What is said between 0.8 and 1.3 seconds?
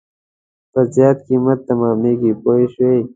زیات